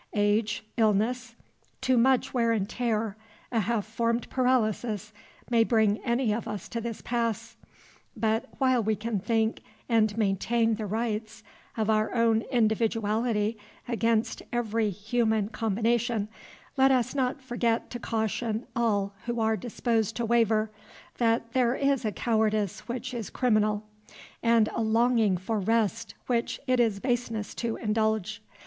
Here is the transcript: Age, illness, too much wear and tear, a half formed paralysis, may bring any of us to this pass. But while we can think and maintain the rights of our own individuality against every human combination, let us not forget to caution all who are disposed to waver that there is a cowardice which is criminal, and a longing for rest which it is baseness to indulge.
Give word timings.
Age, 0.15 0.63
illness, 0.77 1.35
too 1.79 1.95
much 1.95 2.33
wear 2.33 2.51
and 2.53 2.67
tear, 2.67 3.15
a 3.51 3.59
half 3.59 3.85
formed 3.85 4.31
paralysis, 4.31 5.13
may 5.51 5.63
bring 5.63 5.99
any 6.03 6.33
of 6.33 6.47
us 6.47 6.67
to 6.69 6.81
this 6.81 7.03
pass. 7.03 7.55
But 8.17 8.45
while 8.57 8.81
we 8.81 8.95
can 8.95 9.19
think 9.19 9.61
and 9.87 10.17
maintain 10.17 10.73
the 10.73 10.87
rights 10.87 11.43
of 11.77 11.87
our 11.87 12.15
own 12.15 12.41
individuality 12.51 13.59
against 13.87 14.41
every 14.51 14.89
human 14.89 15.49
combination, 15.49 16.29
let 16.77 16.89
us 16.89 17.13
not 17.13 17.39
forget 17.39 17.91
to 17.91 17.99
caution 17.99 18.65
all 18.75 19.13
who 19.27 19.39
are 19.39 19.55
disposed 19.55 20.15
to 20.15 20.25
waver 20.25 20.71
that 21.19 21.53
there 21.53 21.75
is 21.75 22.05
a 22.05 22.11
cowardice 22.11 22.87
which 22.87 23.13
is 23.13 23.29
criminal, 23.29 23.83
and 24.41 24.67
a 24.69 24.81
longing 24.81 25.37
for 25.37 25.59
rest 25.59 26.15
which 26.25 26.59
it 26.65 26.79
is 26.79 26.99
baseness 26.99 27.53
to 27.53 27.75
indulge. 27.75 28.41